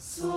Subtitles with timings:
[0.00, 0.29] So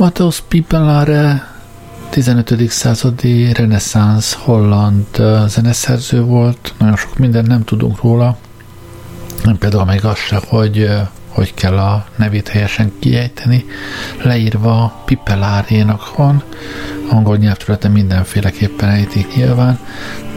[0.00, 1.46] Matthäus Pipelare
[2.10, 2.70] 15.
[2.70, 5.06] századi reneszánsz holland
[5.46, 8.36] zeneszerző volt, nagyon sok mindent nem tudunk róla,
[9.44, 10.90] nem például még az se, hogy
[11.28, 13.64] hogy kell a nevét helyesen kiejteni,
[14.22, 16.42] leírva Pipelárénak van,
[17.10, 19.78] angol nyelvterületen mindenféleképpen ejtik nyilván,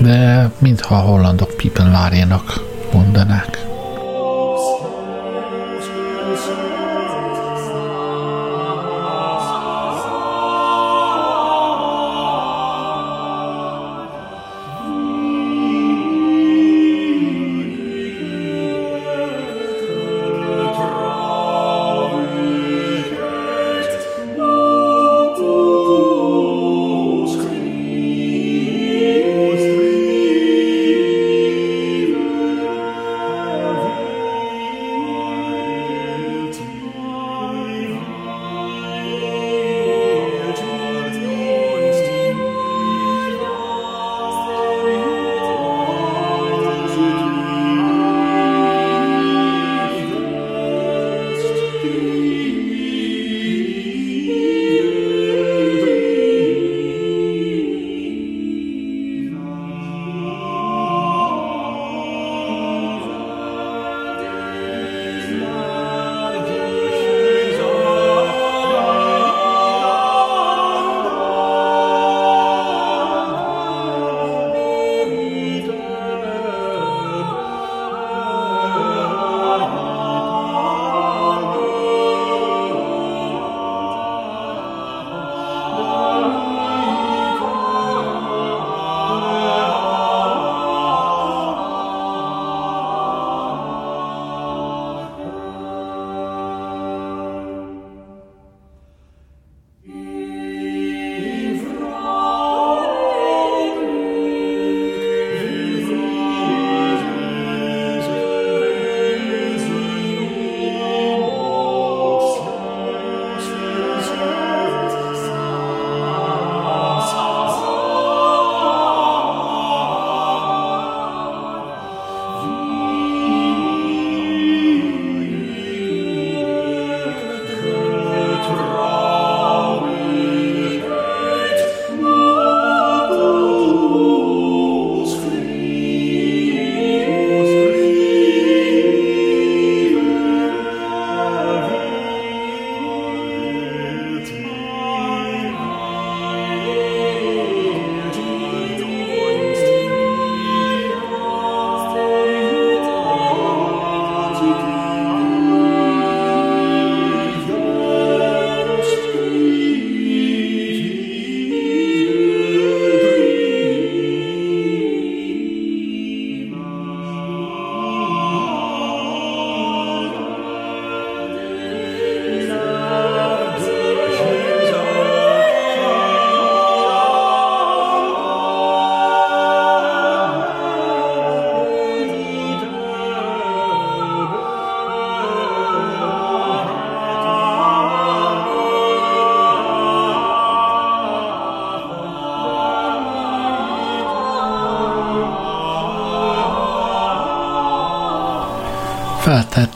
[0.02, 2.60] de mintha a hollandok Pipelárénak
[2.94, 3.53] mondanák.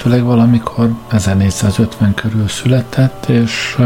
[0.08, 3.78] Feltehetőleg valamikor 1450 körül született, és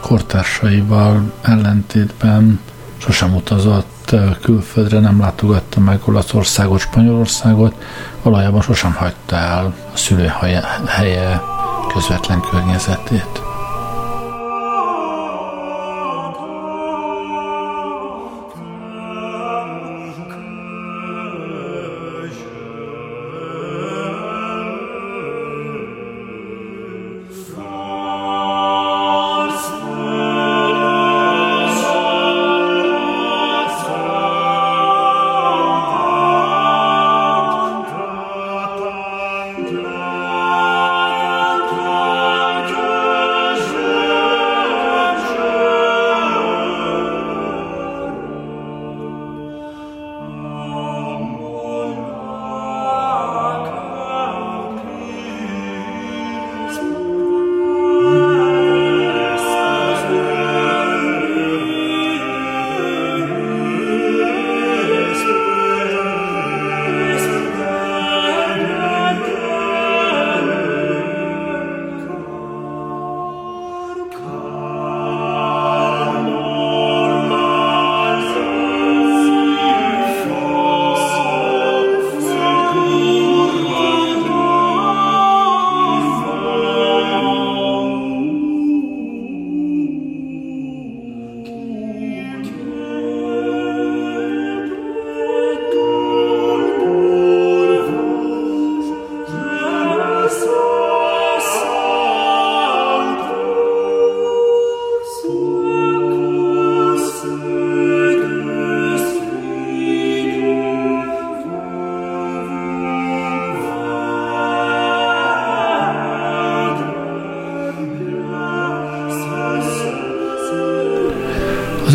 [0.00, 2.60] kortársaival ellentétben
[2.98, 7.74] sosem utazott külföldre, nem látogatta meg Olaszországot, Spanyolországot,
[8.22, 11.40] valójában sosem hagyta el a szülőhelye
[11.92, 13.47] közvetlen környezetét.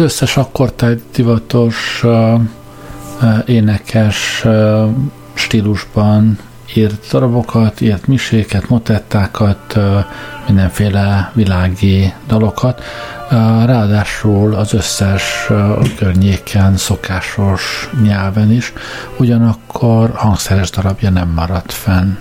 [0.04, 2.04] Összes akkortájt divatos
[3.46, 4.46] énekes
[5.34, 6.40] stílusban
[6.76, 9.80] írt darabokat, írt miséket, motettákat,
[10.48, 12.84] mindenféle világi dalokat.
[13.66, 15.48] Ráadásul az összes
[15.98, 18.74] környéken szokásos nyelven is,
[19.18, 22.12] ugyanakkor hangszeres darabja nem maradt fenn.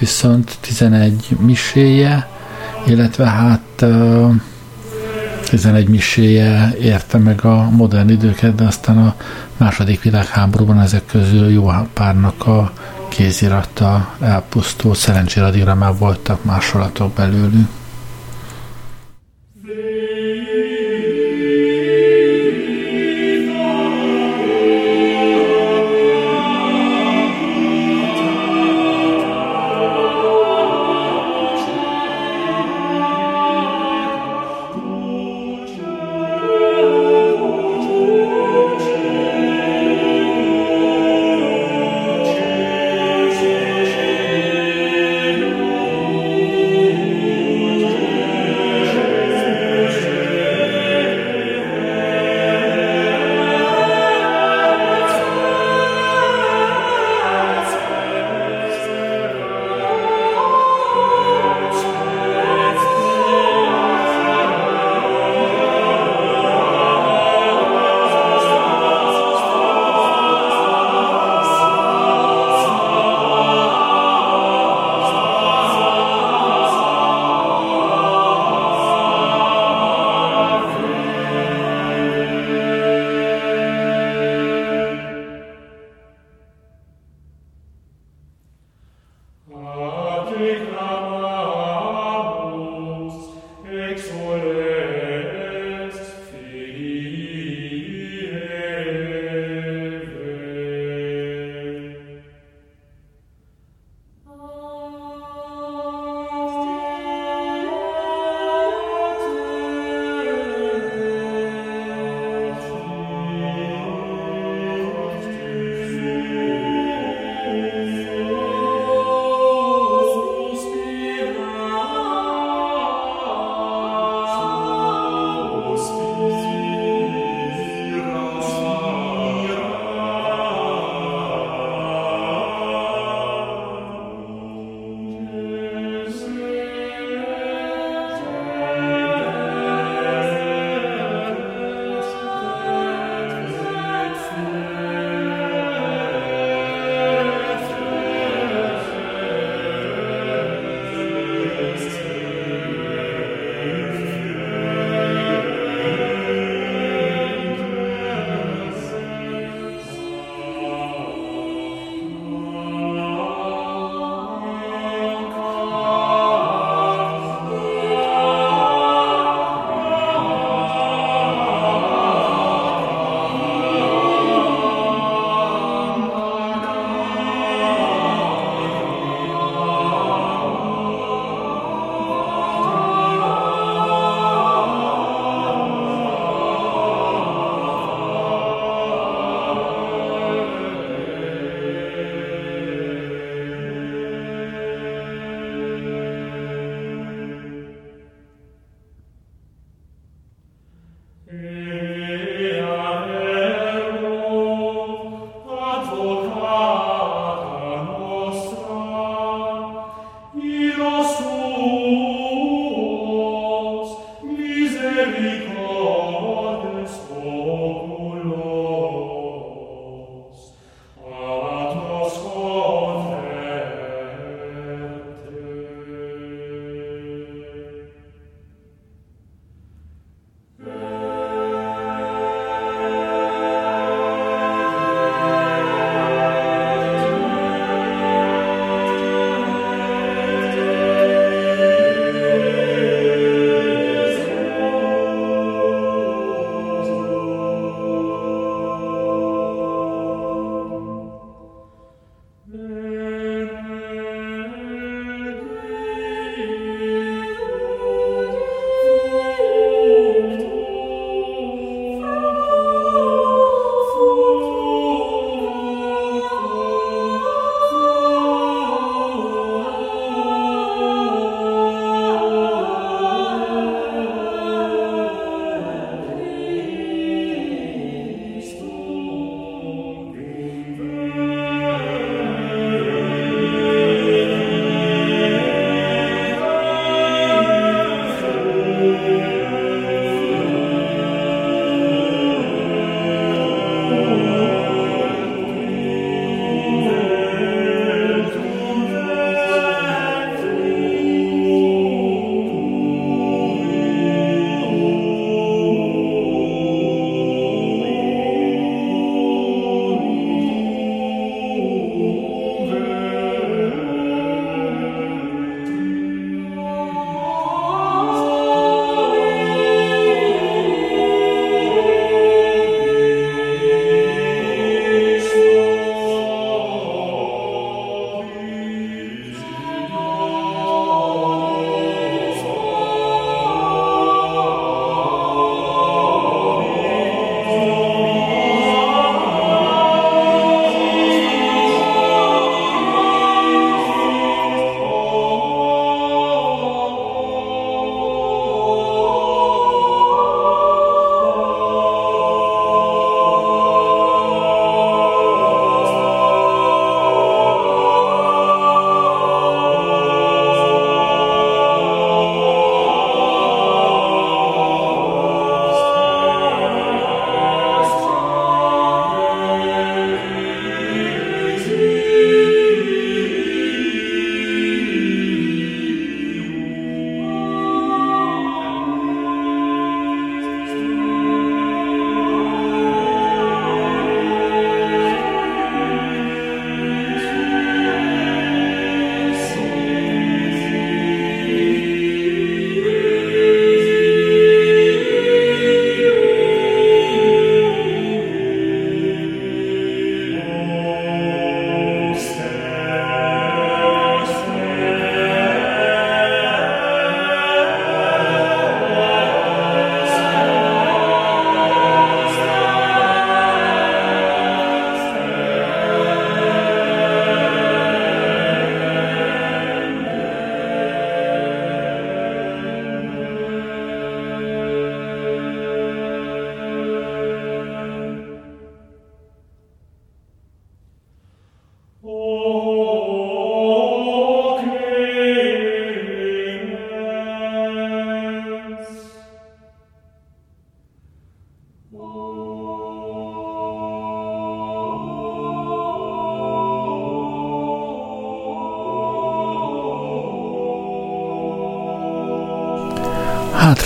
[0.00, 2.28] Viszont 11 miséje,
[2.86, 3.84] illetve hát
[5.48, 9.14] 11 miséje érte meg a modern időket, de aztán a
[9.56, 12.72] második világháborúban ezek közül jó párnak a
[13.08, 17.79] kézirata elpusztult, szerencsére addigra már voltak másolatok belőlük.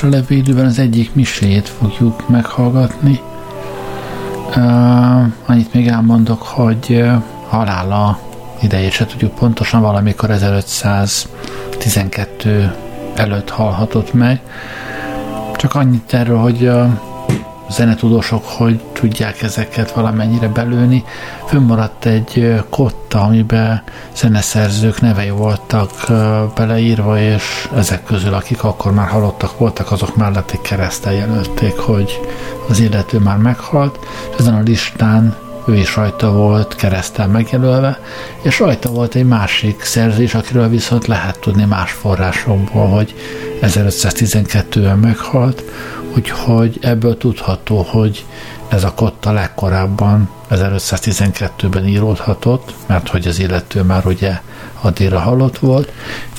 [0.05, 3.21] Hátralevő időben az egyik miséjét fogjuk meghallgatni.
[4.57, 8.19] Uh, annyit még elmondok, hogy uh, halála
[8.63, 12.75] idejét se tudjuk pontosan, valamikor 1512
[13.15, 14.41] előtt halhatott meg.
[15.57, 16.91] Csak annyit erről, hogy uh,
[17.75, 21.05] zenetudósok hogy tudják ezeket valamennyire belőni.
[21.47, 23.83] Fönnmaradt egy kotta, amiben
[24.17, 25.91] zeneszerzők nevei voltak
[26.55, 32.21] beleírva, és ezek közül, akik akkor már halottak voltak, azok mellett egy keresztel jelölték, hogy
[32.69, 33.99] az illető már meghalt.
[34.39, 38.01] Ezen a listán ő is rajta volt keresztel megjelölve,
[38.43, 43.15] és rajta volt egy másik szerzés, akiről viszont lehet tudni más forrásokból, hogy
[43.63, 45.63] 1512-ben meghalt,
[46.17, 48.25] úgyhogy ebből tudható, hogy
[48.69, 54.41] ez a kotta legkorábban 1512-ben íródhatott, mert hogy az illető már ugye
[54.81, 55.93] addigra halott volt,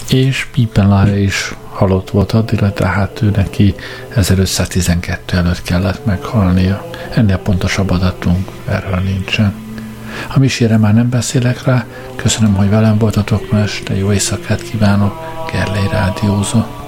[0.09, 3.75] és Pipenlája is halott volt addigra, tehát ő neki
[4.15, 6.85] 1512 előtt kellett meghalnia.
[7.13, 9.53] Ennél pontosabb adatunk erről nincsen.
[10.35, 11.85] A misére már nem beszélek rá,
[12.15, 15.13] köszönöm, hogy velem voltatok ma este, jó éjszakát kívánok,
[15.51, 16.84] Gerlei Rádiózott.